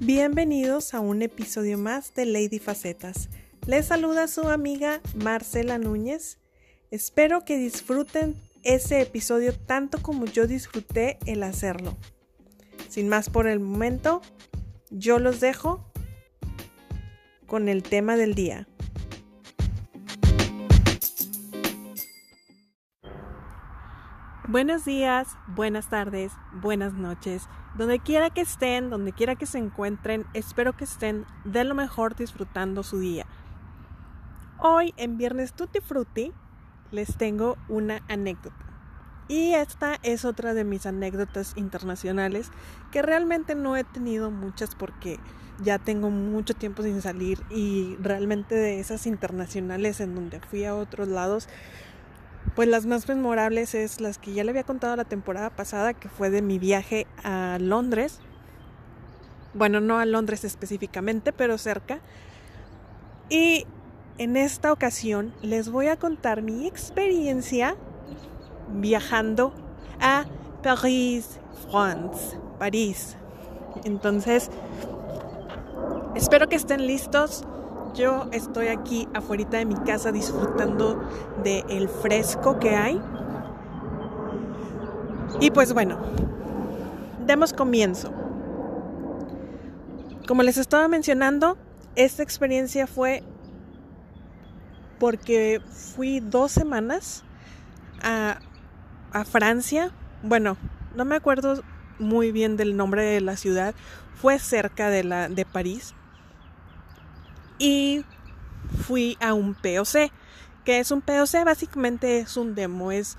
[0.00, 3.28] Bienvenidos a un episodio más de Lady Facetas.
[3.66, 6.38] Les saluda su amiga Marcela Núñez.
[6.92, 11.96] Espero que disfruten ese episodio tanto como yo disfruté el hacerlo.
[12.88, 14.22] Sin más por el momento,
[14.90, 15.90] yo los dejo
[17.48, 18.68] con el tema del día.
[24.50, 27.46] Buenos días, buenas tardes, buenas noches.
[27.76, 32.16] Donde quiera que estén, donde quiera que se encuentren, espero que estén de lo mejor
[32.16, 33.26] disfrutando su día.
[34.58, 36.32] Hoy en Viernes Tutti Frutti
[36.92, 38.56] les tengo una anécdota.
[39.28, 42.50] Y esta es otra de mis anécdotas internacionales
[42.90, 45.20] que realmente no he tenido muchas porque
[45.60, 50.74] ya tengo mucho tiempo sin salir y realmente de esas internacionales en donde fui a
[50.74, 51.50] otros lados
[52.58, 56.08] pues las más memorables es las que ya le había contado la temporada pasada, que
[56.08, 58.18] fue de mi viaje a Londres.
[59.54, 62.00] Bueno, no a Londres específicamente, pero cerca.
[63.30, 63.64] Y
[64.18, 67.76] en esta ocasión les voy a contar mi experiencia
[68.74, 69.52] viajando
[70.00, 70.24] a
[70.60, 71.38] París,
[71.70, 73.16] France, París.
[73.84, 74.50] Entonces,
[76.16, 77.44] espero que estén listos
[77.98, 81.02] yo estoy aquí afuera de mi casa disfrutando
[81.42, 83.02] del el fresco que hay.
[85.40, 85.98] Y pues bueno,
[87.26, 88.12] demos comienzo.
[90.26, 91.58] Como les estaba mencionando,
[91.96, 93.22] esta experiencia fue
[94.98, 97.24] porque fui dos semanas
[98.02, 98.38] a,
[99.12, 99.90] a, Francia.
[100.22, 100.56] Bueno,
[100.94, 101.62] no me acuerdo
[101.98, 103.74] muy bien del nombre de la ciudad.
[104.14, 105.94] Fue cerca de, la, de París
[107.58, 108.04] y
[108.86, 110.10] fui a un POC.
[110.64, 111.44] que es un POC?
[111.44, 113.16] Básicamente es un demo, es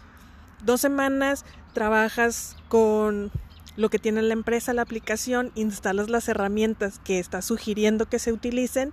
[0.64, 3.32] dos semanas, trabajas con
[3.76, 8.34] lo que tiene la empresa, la aplicación, instalas las herramientas que está sugiriendo que se
[8.34, 8.92] utilicen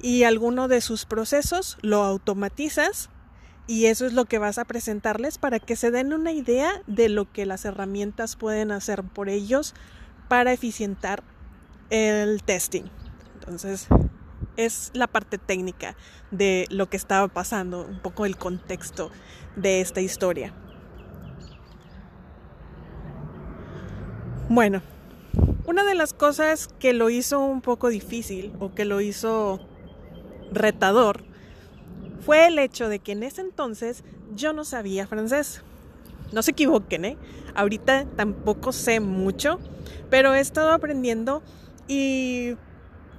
[0.00, 3.10] y alguno de sus procesos lo automatizas
[3.66, 7.08] y eso es lo que vas a presentarles para que se den una idea de
[7.08, 9.74] lo que las herramientas pueden hacer por ellos
[10.28, 11.22] para eficientar
[11.90, 12.84] el testing.
[13.34, 13.86] Entonces,
[14.56, 15.96] es la parte técnica
[16.30, 19.10] de lo que estaba pasando, un poco el contexto
[19.56, 20.52] de esta historia.
[24.48, 24.82] Bueno,
[25.66, 29.60] una de las cosas que lo hizo un poco difícil o que lo hizo
[30.52, 31.22] retador
[32.20, 35.62] fue el hecho de que en ese entonces yo no sabía francés.
[36.32, 37.18] No se equivoquen, ¿eh?
[37.54, 39.58] Ahorita tampoco sé mucho,
[40.10, 41.42] pero he estado aprendiendo
[41.88, 42.56] y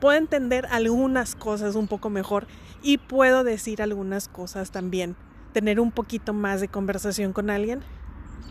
[0.01, 2.47] puedo entender algunas cosas un poco mejor
[2.81, 5.15] y puedo decir algunas cosas también.
[5.53, 7.81] Tener un poquito más de conversación con alguien,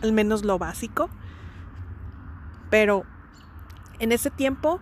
[0.01, 1.09] al menos lo básico.
[2.69, 3.03] Pero
[3.99, 4.79] en ese tiempo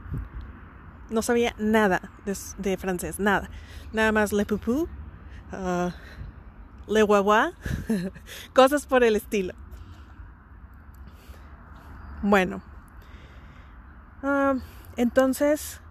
[1.10, 2.12] no sabía nada
[2.60, 3.50] de, francés, nada.
[3.92, 4.88] Nada más le pupú,
[5.52, 5.90] uh,
[6.88, 7.54] le guagua,
[8.54, 9.56] cosas por el estilo.
[12.22, 12.62] Bueno,
[14.22, 14.60] uh,
[14.98, 15.82] entonces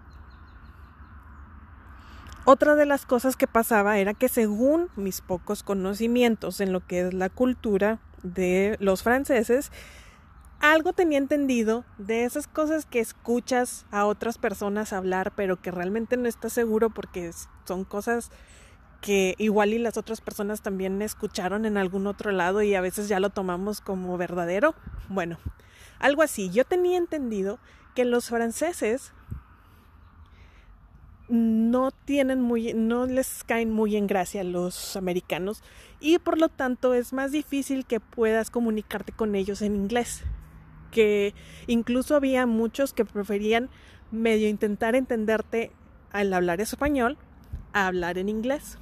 [2.51, 7.01] otra de las cosas que pasaba era que según mis pocos conocimientos en lo que
[7.01, 9.71] es la cultura de los franceses,
[10.59, 16.17] algo tenía entendido de esas cosas que escuchas a otras personas hablar, pero que realmente
[16.17, 17.33] no estás seguro porque
[17.67, 18.31] son cosas
[19.03, 23.09] que igual y las otras personas también escucharon en algún otro lado y a veces
[23.09, 24.75] ya lo tomamos como verdadero.
[25.11, 25.37] Bueno,
[25.99, 26.49] algo así.
[26.49, 27.59] Yo tenía entendido
[27.95, 29.13] que los franceses
[31.28, 35.62] no tienen muy, no les caen muy en gracia los americanos
[36.00, 40.25] y por lo tanto es más difícil que puedas comunicarte con ellos en inglés.
[40.91, 41.34] Que
[41.67, 43.69] incluso había muchos que preferían
[44.11, 45.71] medio intentar entenderte
[46.12, 47.19] al hablar español
[47.75, 48.78] a hablar en inglés.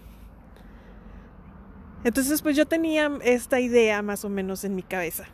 [2.04, 5.24] Entonces pues yo tenía esta idea más o menos en mi cabeza.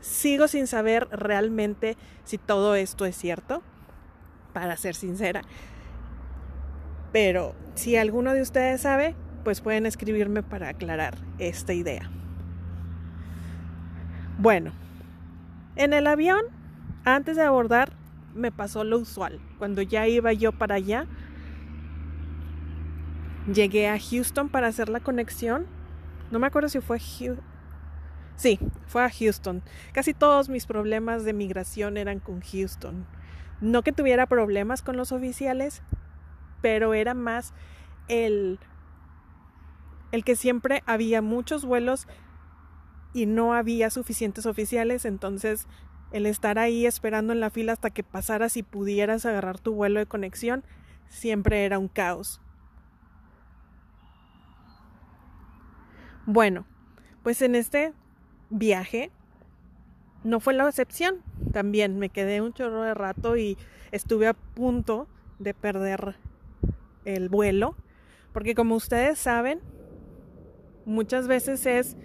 [0.00, 3.62] Sigo sin saber realmente si todo esto es cierto,
[4.54, 5.42] para ser sincera
[7.12, 9.14] pero si alguno de ustedes sabe,
[9.44, 12.10] pues pueden escribirme para aclarar esta idea.
[14.38, 14.72] Bueno,
[15.76, 16.42] en el avión,
[17.04, 17.92] antes de abordar,
[18.34, 19.40] me pasó lo usual.
[19.58, 21.06] Cuando ya iba yo para allá,
[23.52, 25.66] llegué a Houston para hacer la conexión.
[26.30, 27.44] No me acuerdo si fue Houston.
[28.36, 29.62] Sí, fue a Houston.
[29.92, 33.04] Casi todos mis problemas de migración eran con Houston.
[33.60, 35.82] No que tuviera problemas con los oficiales,
[36.60, 37.54] pero era más
[38.08, 38.58] el,
[40.12, 42.06] el que siempre había muchos vuelos
[43.14, 45.66] y no había suficientes oficiales, entonces
[46.12, 50.00] el estar ahí esperando en la fila hasta que pasaras y pudieras agarrar tu vuelo
[50.00, 50.64] de conexión,
[51.08, 52.40] siempre era un caos.
[56.26, 56.66] Bueno,
[57.22, 57.94] pues en este
[58.50, 59.10] viaje
[60.24, 61.22] no fue la excepción.
[61.52, 63.56] También me quedé un chorro de rato y
[63.92, 65.08] estuve a punto
[65.38, 66.16] de perder
[67.14, 67.74] el vuelo,
[68.32, 69.60] porque como ustedes saben,
[70.84, 71.96] muchas veces es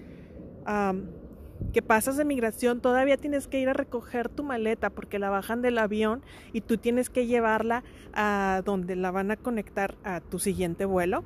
[1.74, 5.62] que pasas de migración, todavía tienes que ir a recoger tu maleta porque la bajan
[5.62, 6.22] del avión
[6.52, 7.84] y tú tienes que llevarla
[8.14, 11.24] a donde la van a conectar a tu siguiente vuelo.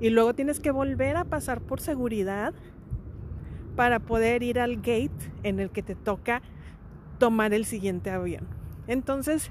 [0.00, 2.54] Y luego tienes que volver a pasar por seguridad
[3.76, 6.42] para poder ir al gate en el que te toca
[7.18, 8.46] tomar el siguiente avión.
[8.86, 9.50] Entonces,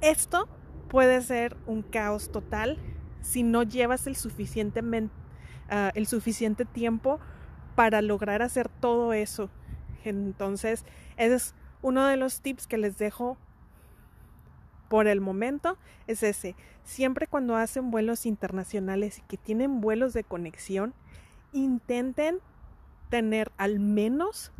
[0.00, 0.48] esto
[0.88, 2.78] puede ser un caos total
[3.20, 5.14] si no llevas el, suficientemente,
[5.68, 7.18] ah, el suficiente tiempo
[7.74, 9.50] para lograr hacer todo eso.
[10.04, 10.84] Entonces,
[11.16, 13.36] ese es uno de los tips que les dejo
[14.88, 16.54] por el momento, es ese.
[16.84, 20.94] Siempre cuando hacen vuelos internacionales y que tienen vuelos de conexión,
[21.52, 22.38] intenten
[23.10, 24.52] tener al menos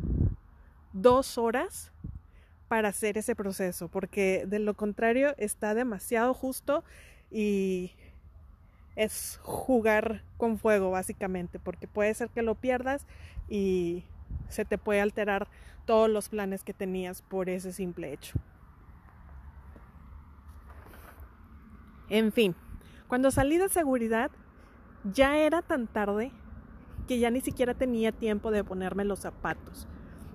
[0.93, 1.91] dos horas
[2.67, 6.83] para hacer ese proceso, porque de lo contrario está demasiado justo
[7.31, 7.91] y
[8.95, 13.05] es jugar con fuego básicamente, porque puede ser que lo pierdas
[13.47, 14.03] y
[14.49, 15.47] se te puede alterar
[15.85, 18.37] todos los planes que tenías por ese simple hecho.
[22.09, 22.55] En fin,
[23.07, 24.31] cuando salí de seguridad
[25.03, 26.31] ya era tan tarde
[27.07, 29.87] que ya ni siquiera tenía tiempo de ponerme los zapatos.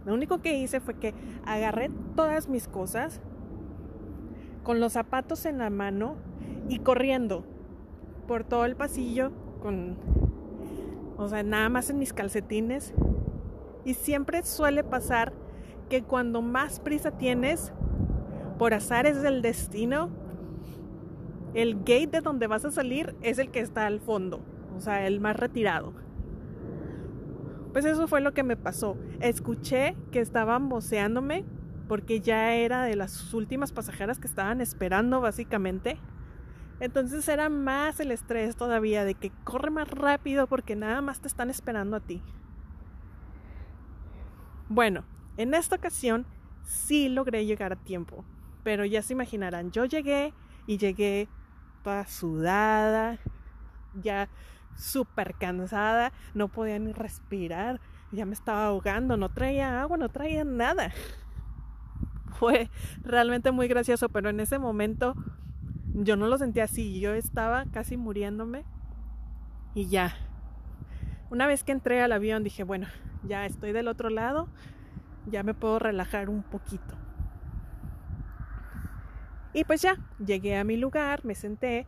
[0.04, 1.14] Lo único que hice fue que
[1.44, 3.20] agarré todas mis cosas
[4.62, 6.16] con los zapatos en la mano
[6.68, 7.44] y corriendo
[8.26, 9.96] por todo el pasillo con,
[11.16, 12.94] o sea, nada más en mis calcetines.
[13.84, 15.32] Y siempre suele pasar
[15.88, 17.72] que cuando más prisa tienes,
[18.58, 20.08] por azares del destino,
[21.54, 24.40] el gate de donde vas a salir es el que está al fondo,
[24.76, 25.92] o sea, el más retirado.
[27.72, 28.96] Pues eso fue lo que me pasó.
[29.20, 31.44] Escuché que estaban voceándome
[31.88, 35.98] porque ya era de las últimas pasajeras que estaban esperando básicamente.
[36.80, 41.28] Entonces era más el estrés todavía de que corre más rápido porque nada más te
[41.28, 42.22] están esperando a ti.
[44.68, 45.04] Bueno,
[45.36, 46.26] en esta ocasión
[46.64, 48.24] sí logré llegar a tiempo,
[48.64, 50.32] pero ya se imaginarán, yo llegué
[50.66, 51.28] y llegué
[51.84, 53.18] toda sudada,
[53.94, 54.28] ya
[54.76, 57.80] súper cansada, no podía ni respirar,
[58.10, 60.92] ya me estaba ahogando, no traía agua, no traía nada.
[62.38, 62.70] Fue
[63.02, 65.14] realmente muy gracioso, pero en ese momento
[65.94, 68.64] yo no lo sentía así, yo estaba casi muriéndome
[69.74, 70.14] y ya.
[71.30, 72.88] Una vez que entré al avión dije, bueno,
[73.22, 74.48] ya estoy del otro lado,
[75.26, 76.96] ya me puedo relajar un poquito.
[79.54, 81.86] Y pues ya, llegué a mi lugar, me senté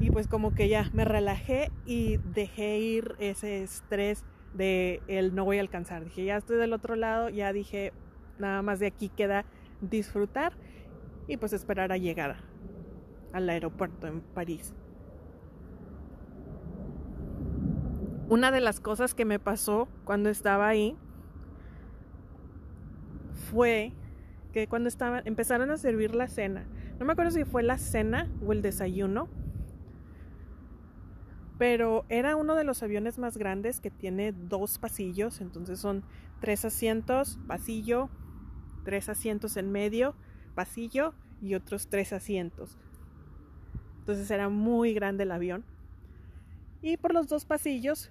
[0.00, 5.44] y pues como que ya me relajé y dejé ir ese estrés de el no
[5.44, 6.04] voy a alcanzar.
[6.04, 7.92] Dije, ya estoy del otro lado, ya dije,
[8.38, 9.44] nada más de aquí queda
[9.80, 10.52] disfrutar
[11.28, 12.36] y pues esperar a llegar
[13.32, 14.74] al aeropuerto en París.
[18.28, 20.96] Una de las cosas que me pasó cuando estaba ahí
[23.50, 23.92] fue
[24.52, 26.66] que cuando estaba, empezaron a servir la cena,
[26.98, 29.28] no me acuerdo si fue la cena o el desayuno,
[31.58, 36.04] pero era uno de los aviones más grandes que tiene dos pasillos, entonces son
[36.40, 38.10] tres asientos, pasillo,
[38.84, 40.14] tres asientos en medio
[40.56, 42.76] pasillo y otros tres asientos.
[44.00, 45.64] Entonces era muy grande el avión.
[46.82, 48.10] Y por los dos pasillos,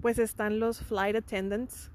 [0.00, 1.90] pues están los flight attendants,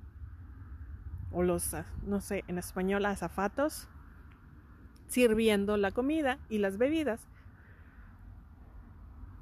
[1.31, 3.87] o los, ah, no sé, en español, azafatos,
[5.07, 7.27] sirviendo la comida y las bebidas.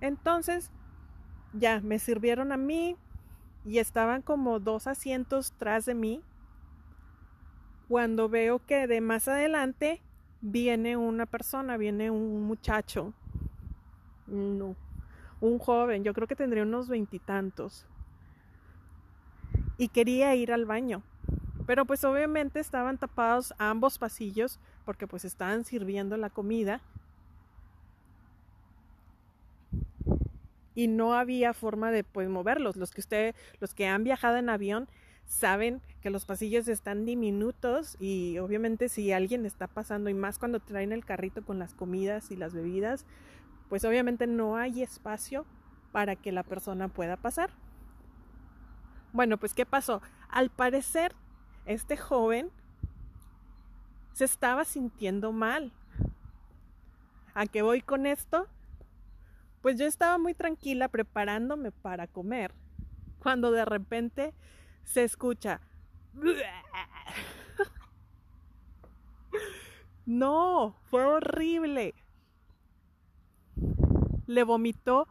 [0.02, 0.72] Entonces,
[1.54, 2.96] ya me sirvieron a mí
[3.66, 6.22] y estaban como dos asientos tras de mí.
[7.88, 10.02] Cuando veo que de más adelante
[10.42, 13.14] viene una persona, viene un muchacho,
[14.28, 14.76] no,
[15.42, 17.88] un joven, yo creo que tendría unos veintitantos,
[19.78, 21.04] y, quería ir al baño.
[21.66, 26.82] Pero pues obviamente estaban tapados ambos pasillos porque pues estaban sirviendo la comida.
[30.76, 32.76] Y no había forma de pues moverlos.
[32.76, 34.88] Los que usted, los que han viajado en avión
[35.26, 40.60] saben que los pasillos están diminutos y obviamente si alguien está pasando y más cuando
[40.60, 43.06] traen el carrito con las comidas y las bebidas,
[43.70, 45.46] pues obviamente no hay espacio
[45.92, 47.52] para que la persona pueda pasar.
[49.14, 50.02] Bueno, pues ¿qué pasó?
[50.30, 51.14] Al parecer
[51.66, 52.50] este joven
[54.14, 55.72] se estaba sintiendo mal.
[57.36, 58.48] ¿A qué voy con esto?
[59.62, 62.54] Pues yo estaba muy tranquila preparándome para comer,
[63.20, 64.34] cuando de repente
[64.84, 65.62] se escucha...
[70.06, 71.94] No, fue horrible.
[74.26, 75.08] Le vomitó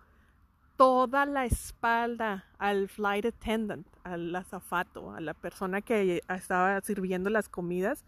[0.77, 7.49] toda la espalda al flight attendant, al azafato, a la persona que estaba sirviendo las
[7.49, 8.05] comidas.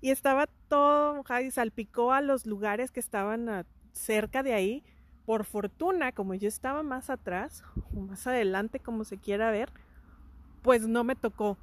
[0.00, 4.82] Y estaba todo mojado y salpicó a los lugares que estaban cerca de ahí.
[5.26, 7.62] Por fortuna, como yo estaba más atrás,
[7.94, 9.70] o más adelante, como se quiera ver,
[10.62, 11.56] pues no me tocó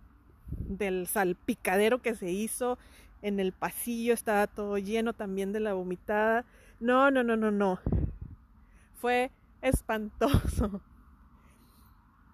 [0.51, 2.77] del salpicadero que se hizo
[3.21, 6.45] en el pasillo, estaba todo lleno también de la vomitada.
[6.79, 7.79] No, no, no, no, no.
[8.95, 9.31] Fue
[9.61, 10.81] espantoso.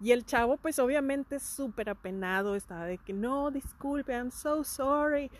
[0.00, 5.30] Y el chavo, pues obviamente súper apenado, estaba de que no, disculpe, I'm so sorry.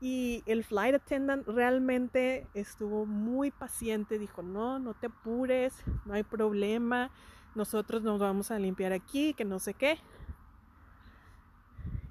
[0.00, 6.22] Y el flight attendant realmente estuvo muy paciente, dijo, no, no te apures, no hay
[6.22, 7.10] problema,
[7.54, 9.98] nosotros nos vamos a limpiar aquí, que no sé qué.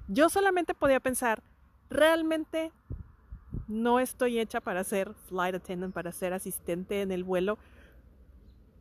[0.08, 1.42] Yo solamente podía pensar,
[1.90, 2.72] realmente
[3.66, 7.58] no estoy hecha para ser flight attendant, para ser asistente en el vuelo,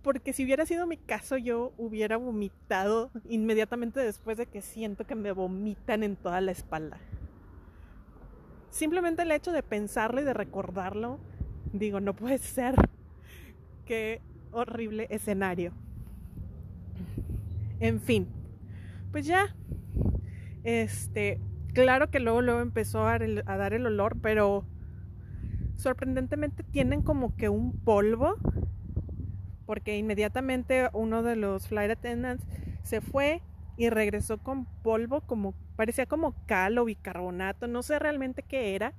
[0.01, 5.15] porque si hubiera sido mi caso yo hubiera vomitado inmediatamente después de que siento que
[5.15, 6.97] me vomitan en toda la espalda.
[8.69, 11.19] Simplemente el hecho de pensarlo y de recordarlo,
[11.73, 12.75] digo, no puede ser.
[13.85, 14.21] Qué
[14.51, 15.73] horrible escenario.
[17.79, 18.27] En fin,
[19.11, 19.55] pues ya,
[20.63, 21.39] este,
[21.73, 24.65] claro que luego, luego empezó a dar el olor, pero
[25.75, 28.35] sorprendentemente tienen como que un polvo
[29.67, 32.43] porque inmediatamente uno de los flight attendants
[32.83, 33.41] se fue
[33.77, 38.93] y regresó con polvo como parecía como cal o bicarbonato, no sé realmente qué era.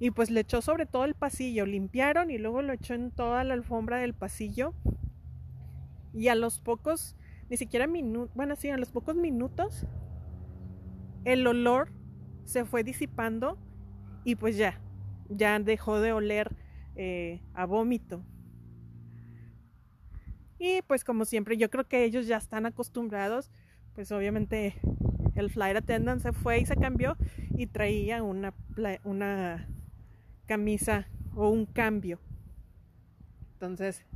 [0.00, 3.44] Y pues le echó sobre todo el pasillo, limpiaron y luego lo echó en toda
[3.44, 4.74] la alfombra del pasillo.
[6.12, 7.16] Y a los pocos,
[7.50, 9.86] ni siquiera minutos, bueno, sí, a los pocos minutos,
[11.24, 11.92] el olor
[12.44, 13.58] se fue disipando
[14.24, 14.80] y pues ya,
[15.28, 16.56] ya dejó de oler
[16.96, 18.22] eh, a vómito.
[20.66, 23.50] Y pues como siempre, yo creo que ellos ya están acostumbrados,
[23.94, 24.76] pues obviamente
[25.34, 27.18] el flight attendant se fue y se cambió
[27.54, 28.54] y traía una,
[29.04, 29.68] una
[30.46, 32.18] camisa o un cambio.
[33.52, 34.06] Entonces,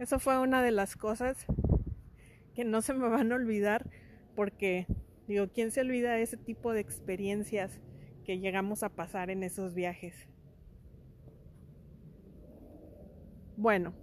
[0.00, 1.46] eso fue una de las cosas
[2.56, 3.88] que no se me van a olvidar
[4.34, 4.88] porque,
[5.28, 7.80] digo, ¿quién se olvida de ese tipo de experiencias
[8.24, 10.28] que llegamos a pasar en esos viajes?
[13.56, 13.94] Bueno,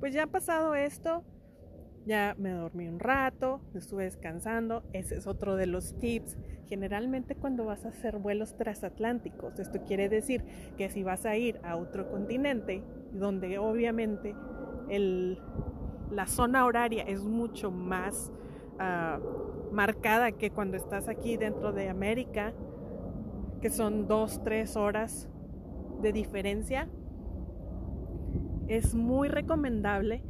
[0.00, 1.24] pues ya pasado esto,
[2.06, 4.82] ya me dormí un rato, estuve descansando.
[4.92, 6.36] Ese es otro de los tips.
[6.68, 10.44] Generalmente cuando vas a hacer vuelos transatlánticos, esto quiere decir
[10.76, 12.82] que si vas a ir a otro continente,
[13.12, 14.34] donde obviamente
[16.10, 18.30] la zona horaria es mucho más
[18.78, 19.18] ah,
[19.72, 22.52] marcada que cuando estás aquí dentro de América,
[23.62, 25.28] que son dos, tres horas
[26.02, 26.88] de diferencia,
[28.68, 30.22] es muy recomendable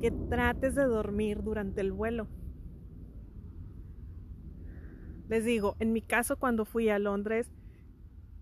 [0.00, 2.26] que trates de dormir durante el vuelo.
[5.28, 7.50] Les digo, en mi caso cuando fui a Londres,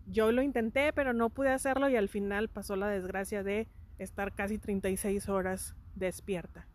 [0.07, 3.69] yo lo intenté, pero no pude hacerlo y al final pasó la desgracia de
[3.99, 6.67] estar casi 36 horas despierta.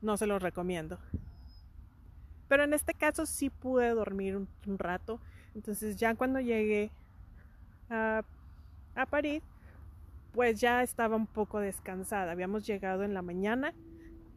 [0.00, 0.98] No se lo recomiendo.
[2.46, 4.48] Pero en este caso sí pude dormir un,
[4.78, 5.20] rato.
[5.54, 6.92] Entonces ya cuando llegué
[7.90, 8.22] a
[9.10, 9.42] París,
[10.32, 12.32] pues ya estaba un poco descansada.
[12.32, 13.74] Habíamos llegado en la mañana,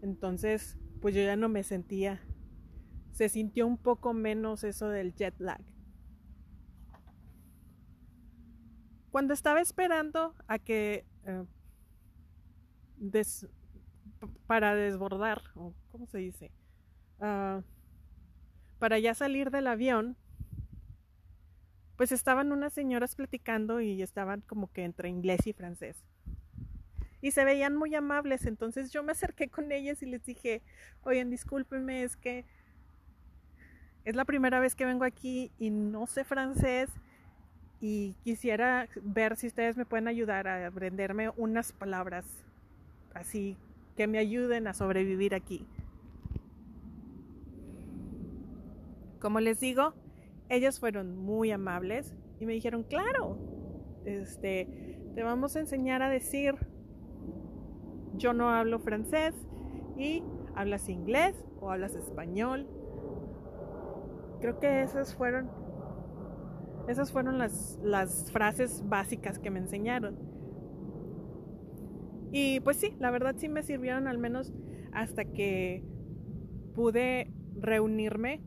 [0.02, 2.22] entonces pues yo ya no me sentía,
[3.12, 5.62] se sintió un poco menos eso del jet lag.
[9.12, 11.46] Cuando estaba esperando a que eh,
[14.48, 16.52] para desbordar, ¿cómo se dice?
[17.20, 17.62] Ah,
[18.80, 20.18] para ya salir del avión,
[22.02, 26.04] pues estaban unas señoras platicando y estaban como que entre inglés y francés.
[27.22, 30.64] Y se veían muy amables, entonces yo me acerqué con ellas y les dije,
[31.04, 32.44] oigan, discúlpenme, es que
[34.04, 36.90] es la primera vez que vengo aquí y no sé francés
[37.80, 42.26] y quisiera ver si ustedes me pueden ayudar a aprenderme unas palabras
[43.14, 43.58] así
[43.96, 45.68] que me ayuden a sobrevivir aquí.
[49.20, 49.94] Como les digo,
[50.52, 53.38] ellas fueron muy amables y me dijeron, claro,
[54.06, 56.56] este, te vamos a enseñar a decir,
[58.16, 59.34] yo no hablo francés
[59.98, 62.68] y hablas inglés o hablas español.
[64.42, 65.50] creo que esas fueron
[66.88, 70.18] esas fueron las, las frases básicas que me enseñaron.
[72.32, 74.52] Y pues sí, la verdad sí me sirvieron al menos
[74.92, 75.86] hasta que
[76.74, 78.42] pude reunirme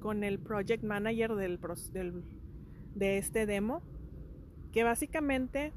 [0.00, 1.58] con el project manager del,
[2.94, 3.82] de este demo,
[4.72, 5.72] que básicamente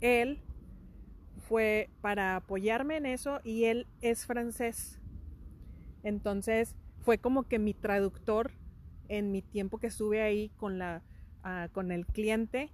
[0.00, 0.40] él
[1.48, 5.00] fue para apoyarme en eso y él es francés.
[6.02, 8.52] Entonces fue como que mi traductor
[9.08, 11.02] en mi tiempo que estuve ahí con, la,
[11.42, 12.70] ah, con el cliente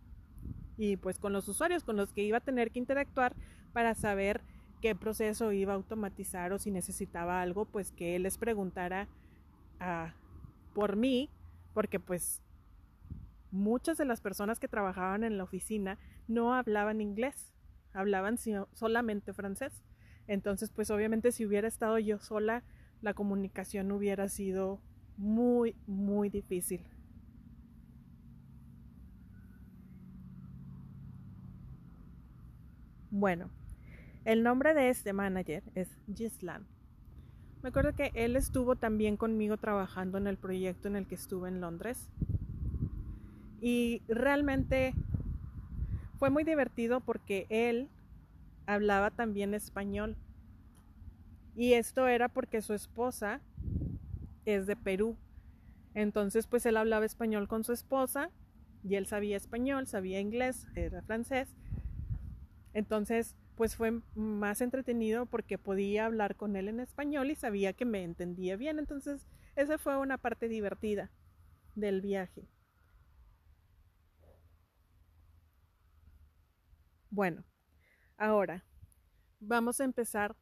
[0.76, 3.35] y pues con los usuarios con los que iba a tener que interactuar
[3.73, 4.40] para saber
[4.80, 9.09] qué proceso iba a automatizar o si necesitaba algo, pues que él les preguntara
[10.75, 11.31] por mí,
[11.73, 12.43] porque pues
[13.50, 17.53] muchas de las personas que trabajaban en la oficina no hablaban inglés,
[17.93, 18.37] hablaban
[18.73, 19.85] solamente francés.
[20.26, 22.64] Entonces, pues obviamente si hubiera estado yo sola,
[23.00, 24.81] la comunicación hubiera sido
[25.17, 26.81] muy, muy difícil.
[33.11, 33.50] Bueno,
[34.25, 36.67] el nombre de este manager es Gislan.
[37.64, 41.49] Me acuerdo que él estuvo también conmigo trabajando en el proyecto en el que estuve
[41.49, 42.11] en Londres.
[43.62, 44.92] Y realmente
[46.18, 47.88] fue muy divertido porque él
[48.66, 50.18] hablaba también español.
[51.56, 53.40] Y esto era porque su esposa
[54.44, 55.16] es de Perú.
[55.94, 58.28] Entonces, pues él hablaba español con su esposa
[58.87, 61.49] y él sabía español, sabía inglés, era francés.
[62.75, 67.85] Entonces, pues fue más entretenido porque podía hablar con él en español y sabía que
[67.85, 68.79] me entendía bien.
[68.79, 71.11] Entonces, esa fue una parte divertida
[71.75, 72.49] del viaje.
[77.11, 77.45] Bueno,
[78.17, 78.65] ahora
[79.39, 80.35] vamos a empezar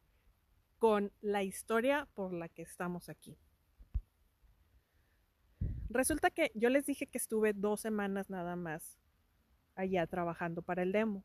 [0.79, 3.37] con la historia por la que estamos aquí.
[5.91, 8.99] Resulta que yo les dije que estuve dos semanas nada más
[9.75, 11.25] allá trabajando para el demo.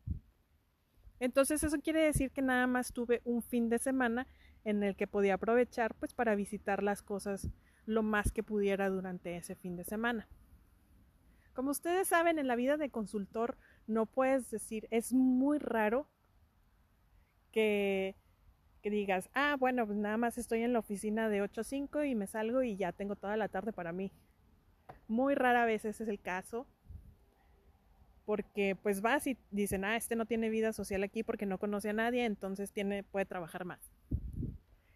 [1.20, 4.28] Entonces eso quiere decir que nada más tuve un fin de semana
[4.64, 7.50] en el que podía aprovechar pues para visitar las cosas
[7.86, 10.28] lo más que pudiera durante ese fin de semana.
[11.54, 16.08] Como ustedes saben, en la vida de consultor no puedes decir, es muy raro
[17.52, 18.16] que,
[18.84, 22.14] digas, ah, bueno, pues nada más estoy en la oficina de 8 a 5 y
[22.14, 24.12] me salgo y ya tengo toda la tarde para mí.
[25.08, 26.68] Muy rara vez ese es el caso.
[28.28, 31.92] Porque pues vas y dicen, ah, este no tiene vida social aquí porque no conoce
[31.92, 33.80] a nadie, entonces tiene, puede trabajar más.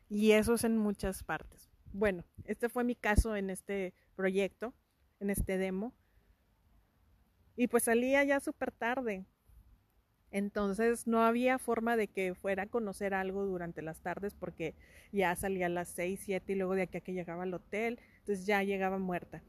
[0.10, 1.70] Y eso es en muchas partes.
[1.94, 4.74] Bueno, este fue mi caso en este proyecto,
[5.22, 5.94] en este demo.
[7.56, 9.24] Y pues salía ya súper tarde.
[10.32, 14.76] Entonces no había forma de que fuera a conocer algo durante las tardes porque
[15.14, 17.98] ya salía a las 6, 7 y luego de aquí a que llegaba al hotel,
[18.20, 19.42] entonces ya llegaba muerta.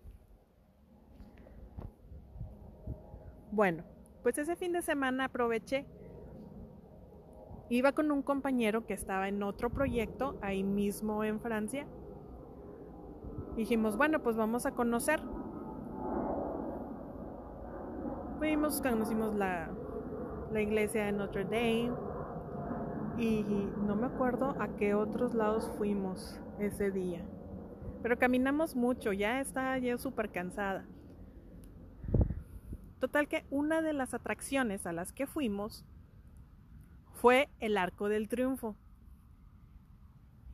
[3.53, 3.85] Bueno,
[4.23, 5.85] pues ese fin de semana aproveché.
[7.69, 11.87] Iba con un compañero que estaba en otro proyecto ahí mismo en Francia.
[13.55, 15.21] Dijimos, bueno, pues vamos a conocer.
[18.39, 19.69] Fuimos, conocimos la,
[20.51, 21.93] la iglesia de Notre Dame
[23.19, 23.45] y
[23.87, 27.23] no me acuerdo a qué otros lados fuimos ese día.
[28.03, 30.87] Pero caminamos mucho, ya estaba yo súper cansada.
[33.03, 35.85] Total que una de las atracciones a las que fuimos
[37.15, 38.77] fue el Arco del Triunfo.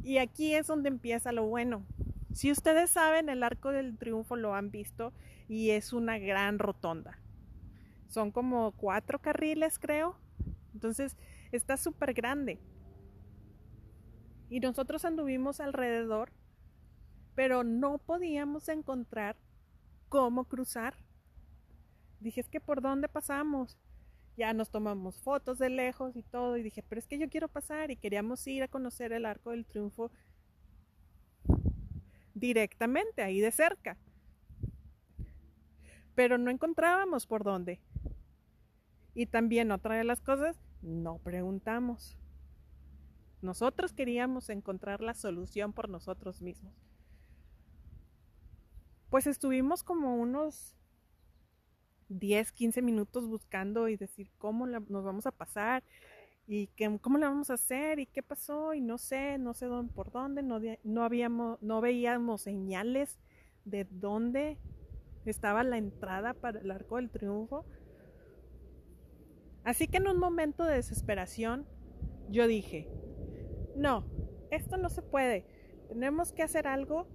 [0.03, 1.85] Y aquí es donde empieza lo bueno.
[2.33, 5.13] Si ustedes saben, el Arco del Triunfo lo han visto
[5.47, 7.19] y es una gran rotonda.
[8.07, 10.17] Son como cuatro carriles, creo.
[10.73, 11.19] Entonces
[11.53, 12.59] está súper grande.
[14.49, 16.33] Y nosotros anduvimos alrededor,
[17.35, 19.37] pero no podíamos encontrar
[20.09, 20.95] cómo cruzar
[22.21, 23.79] dije, es que por dónde pasamos.
[24.37, 27.49] Ya nos tomamos fotos de lejos y todo y dije, pero es que yo quiero
[27.49, 30.13] pasar y queríamos ir a conocer el Arco del Triunfo
[32.35, 33.97] directamente, ahí de cerca.
[36.15, 37.81] Pero no encontrábamos por dónde.
[39.15, 42.17] Y también otra de las cosas, no preguntamos.
[43.43, 46.75] Nosotros queríamos encontrar la solución por nosotros mismos.
[49.11, 50.78] Pues estuvimos como unos
[52.09, 55.83] 10, 15 minutos buscando y decir cómo nos vamos a pasar
[56.47, 59.67] y qué, cómo le vamos a hacer y qué pasó y no sé, no sé
[59.67, 63.19] dónde, por dónde, no, no, habíamos, no veíamos señales
[63.65, 64.59] de dónde
[65.27, 67.67] estaba la entrada para el arco del triunfo.
[69.63, 71.67] Así que en un momento de desesperación
[72.31, 72.89] yo dije,
[73.77, 74.07] no,
[74.51, 75.45] esto no se puede,
[75.89, 77.07] tenemos que hacer algo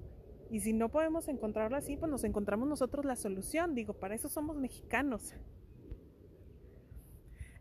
[0.54, 3.74] Y si no podemos encontrarlo así, pues nos encontramos nosotros la solución.
[3.74, 5.34] Digo, para eso somos mexicanos.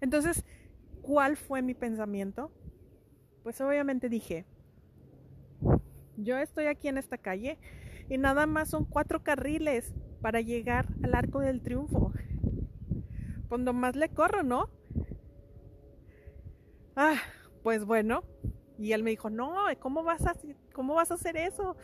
[0.03, 0.45] Entonces,
[1.01, 2.53] ¿cuál fue mi pensamiento?
[3.45, 4.45] Pues obviamente dije,
[6.19, 7.57] yo estoy aquí en esta calle
[8.11, 12.13] y nada más son cuatro carriles para llegar al arco del triunfo.
[13.49, 14.69] Pues más le corro, ¿no?
[16.95, 17.17] Ah,
[17.63, 18.23] pues bueno.
[18.79, 20.35] Y él me dijo, no, ¿cómo vas a,
[20.75, 21.75] cómo vas a hacer eso?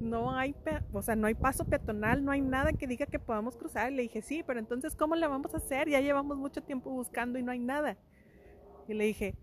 [0.00, 0.56] No hay,
[0.92, 3.92] o sea, no hay paso peatonal, no hay nada que diga que podamos cruzar.
[3.92, 5.88] Y le dije, sí, pero entonces, ¿cómo le vamos a hacer?
[5.88, 7.98] Ya llevamos mucho tiempo buscando y no hay nada.
[8.88, 9.36] Y le dije,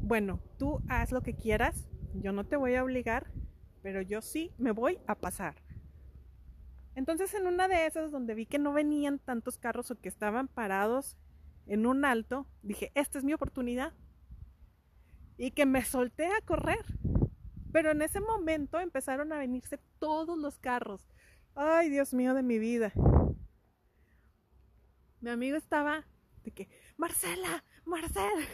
[0.00, 3.26] bueno, tú haz lo que quieras, yo no te voy a obligar,
[3.82, 5.56] pero yo sí me voy a pasar.
[6.94, 10.46] Entonces en una de esas donde vi que no venían tantos carros o que estaban
[10.46, 11.16] parados
[11.66, 13.92] en un alto, dije, esta es mi oportunidad.
[15.36, 16.84] Y que me solté a correr.
[17.74, 21.08] Pero en ese momento empezaron a venirse todos los carros.
[21.56, 22.92] Ay, Dios mío de mi vida.
[25.20, 26.06] Mi amigo estaba
[26.44, 28.46] de que, Marcela, Marcela.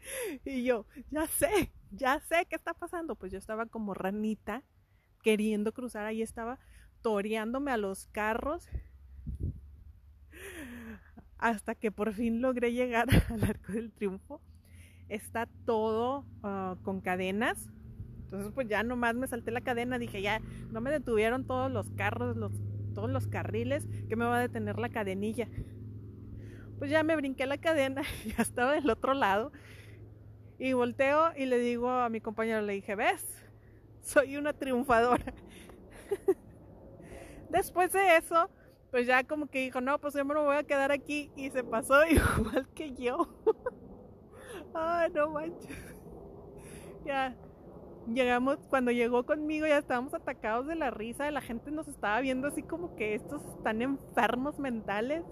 [0.44, 3.14] Y yo, ya sé, ya sé qué está pasando.
[3.14, 4.64] Pues yo estaba como ranita
[5.22, 6.58] queriendo cruzar, ahí estaba
[7.02, 8.68] toreándome a los carros
[11.38, 14.40] hasta que por fin logré llegar al arco del triunfo.
[15.08, 17.70] Está todo ah, con cadenas.
[18.34, 20.40] Entonces pues ya nomás me salté la cadena, dije ya,
[20.72, 22.50] no me detuvieron todos los carros, los,
[22.92, 25.46] todos los carriles, que me va a detener la cadenilla.
[26.80, 28.02] Pues ya me brinqué la cadena,
[28.36, 29.52] ya estaba del otro lado.
[30.58, 33.24] Y volteo y le digo a mi compañero, le dije, ¿ves?
[34.00, 35.32] Soy una triunfadora.
[37.50, 38.50] Después de eso,
[38.90, 41.62] pues ya como que dijo, no, pues yo me voy a quedar aquí y se
[41.62, 43.28] pasó igual que yo.
[44.74, 45.94] Ay, no manches.
[47.04, 47.36] Ya
[48.12, 52.48] llegamos, cuando llegó conmigo ya estábamos atacados de la risa, la gente nos estaba viendo
[52.48, 55.22] así como que estos están enfermos mentales.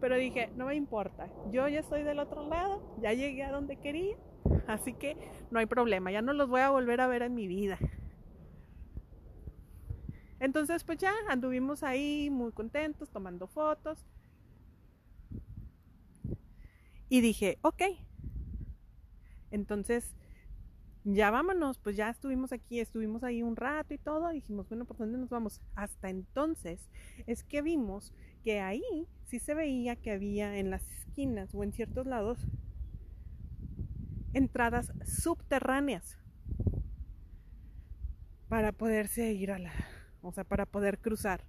[0.00, 3.76] Pero dije, no me importa, yo ya estoy del otro lado, ya llegué a donde
[3.76, 4.16] quería,
[4.66, 5.16] así que
[5.50, 7.78] no hay problema, ya no los voy a volver a ver en mi vida.
[10.38, 14.04] Entonces pues ya anduvimos ahí muy contentos, tomando fotos.
[17.08, 17.82] Y dije, ok.
[19.50, 20.14] Entonces,
[21.08, 24.28] ya vámonos, pues ya estuvimos aquí, estuvimos ahí un rato y todo.
[24.30, 25.60] dijimos, bueno, ¿por dónde nos vamos?
[25.76, 26.90] Hasta entonces
[27.26, 31.72] es que vimos que ahí sí se veía que había en las esquinas o en
[31.72, 32.44] ciertos lados
[34.32, 36.18] entradas subterráneas
[38.48, 39.72] para poderse ir a la,
[40.22, 41.44] o sea, para poder cruzar.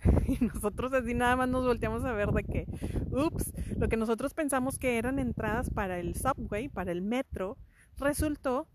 [0.28, 2.66] Y nosotros así nada más nos volteamos a ver de que,
[3.10, 7.56] ups, lo que nosotros pensamos que eran entradas para el subway, para el metro,
[7.98, 8.68] resultó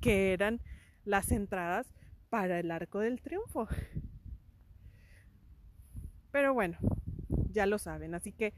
[0.00, 0.60] que eran
[1.04, 1.92] las entradas
[2.28, 3.68] para el arco del triunfo.
[6.30, 6.78] Pero bueno,
[7.50, 8.54] ya lo saben, así que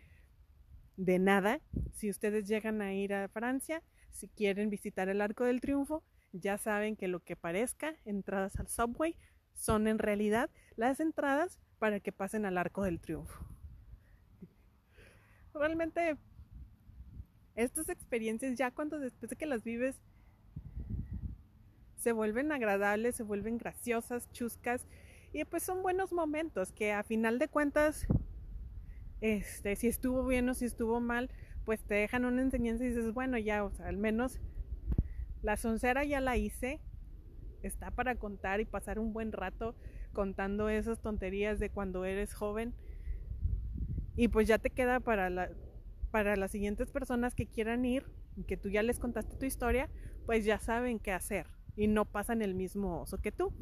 [0.97, 1.61] de nada,
[1.93, 6.57] si ustedes llegan a ir a Francia, si quieren visitar el arco del triunfo, ya
[6.57, 9.17] saben que lo que parezca entradas al subway
[9.55, 13.45] son en realidad las entradas para que pasen al arco del triunfo.
[15.53, 16.17] Realmente
[17.55, 20.01] estas experiencias ya cuando después de que las vives
[21.97, 24.87] se vuelven agradables, se vuelven graciosas, chuscas
[25.33, 28.07] y pues son buenos momentos que a final de cuentas
[29.21, 31.31] este si estuvo bien o si estuvo mal,
[31.65, 34.39] pues te dejan una enseñanza y dices, bueno, ya, o sea, al menos
[35.43, 36.81] la soncera ya la hice,
[37.63, 39.75] está para contar y pasar un buen rato
[40.13, 42.75] contando esas tonterías de cuando eres joven.
[44.17, 45.51] Y pues ya te queda para, la,
[46.15, 48.07] para las siguientes personas que quieran ir
[48.47, 49.91] que tú ya les contaste tu historia,
[50.27, 53.53] pues ya saben qué hacer y no pasan el mismo oso que tú.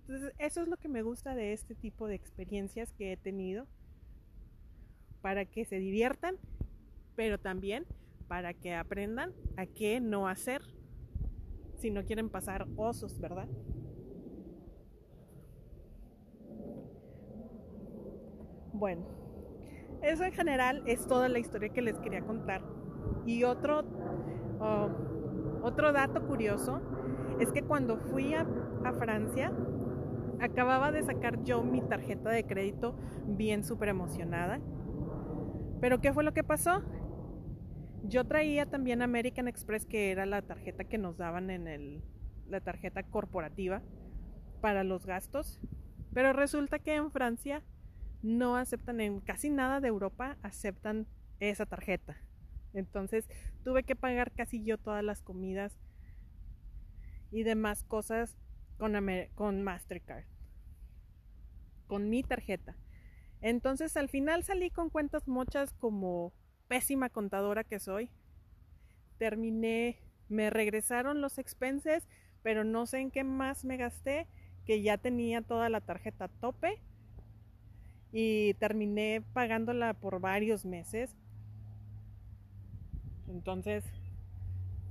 [0.00, 3.66] Entonces, eso es lo que me gusta de este tipo de experiencias que he tenido
[5.20, 6.36] para que se diviertan,
[7.14, 7.84] pero también
[8.26, 10.62] para que aprendan a qué no hacer
[11.76, 13.48] si no quieren pasar osos, ¿verdad?
[18.72, 19.29] Bueno,
[20.02, 22.62] eso en general es toda la historia que les quería contar.
[23.26, 23.84] Y otro,
[24.60, 24.88] oh,
[25.62, 26.80] otro dato curioso
[27.38, 28.46] es que cuando fui a,
[28.98, 29.52] Francia,
[30.40, 32.94] acababa de sacar yo mi tarjeta de crédito
[33.26, 34.60] bien súper emocionada.
[35.80, 36.82] Pero ¿qué fue lo que pasó?
[38.04, 42.02] Yo traía también American Express, que era la tarjeta que nos daban en el,
[42.48, 43.82] la tarjeta corporativa
[44.60, 45.60] para los gastos.
[46.12, 47.62] Pero resulta que en Francia
[48.22, 51.06] no aceptan, en casi nada de Europa aceptan
[51.38, 52.16] esa tarjeta.
[52.72, 53.28] Entonces
[53.64, 55.76] tuve que pagar casi yo todas las comidas
[57.30, 58.36] y demás cosas
[58.78, 60.24] con, Mastercard,
[61.86, 62.76] con mi tarjeta.
[63.40, 66.32] Entonces al final salí con cuentas muchas como
[66.68, 68.10] pésima contadora que soy.
[69.18, 72.08] Terminé, me regresaron los expenses,
[72.42, 74.28] pero no sé en qué más me gasté,
[74.64, 76.82] que ya tenía toda la tarjeta a tope
[78.12, 81.14] y terminé pagándola por varios meses.
[83.28, 83.84] Entonces,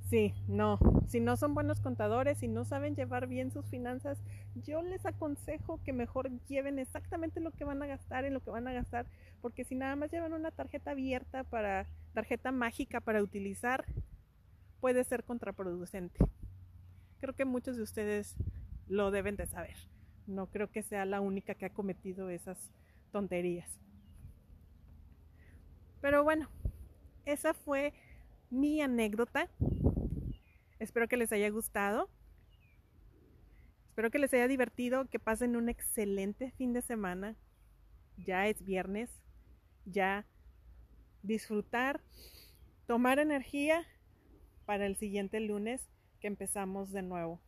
[0.10, 4.18] sí, no, si no son buenos contadores, y no saben llevar bien sus finanzas,
[4.56, 8.50] yo les aconsejo que mejor lleven exactamente lo que van a gastar en lo que
[8.50, 9.06] van a gastar,
[9.42, 13.86] porque si nada más llevan una tarjeta abierta para tarjeta mágica para utilizar,
[14.80, 16.20] puede ser contraproducente.
[17.20, 18.36] Creo que muchos de ustedes
[18.88, 19.76] lo deben de saber.
[20.26, 22.72] No creo que sea la única que ha cometido esas
[23.10, 23.70] tonterías.
[26.02, 26.50] Pero bueno,
[27.26, 27.94] esa fue
[28.50, 29.50] mi anécdota.
[30.80, 32.10] Espero que les haya gustado.
[33.90, 37.36] Espero que les haya divertido, que pasen un excelente fin de semana.
[38.18, 39.10] Ya es viernes.
[39.86, 40.26] Ya
[41.22, 42.02] disfrutar,
[42.86, 43.86] tomar energía
[44.66, 45.90] para el siguiente lunes
[46.22, 47.42] que empezamos de nuevo.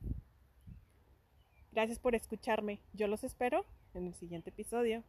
[1.71, 2.81] Gracias por escucharme.
[2.93, 5.03] Yo los espero en el siguiente episodio.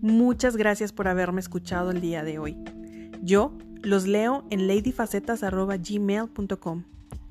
[0.00, 2.56] Muchas gracias por haberme escuchado el día de hoy.
[3.22, 6.84] Yo los leo en ladyfacetas.gmail.com.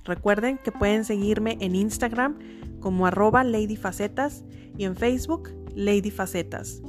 [0.03, 2.39] Recuerden que pueden seguirme en Instagram
[2.79, 4.43] como arroba ladyfacetas
[4.77, 6.81] y en Facebook ladyfacetas.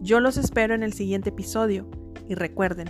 [0.00, 1.88] Yo los espero en el siguiente episodio
[2.28, 2.88] y recuerden,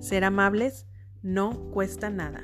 [0.00, 0.86] ser amables
[1.22, 2.42] no cuesta nada.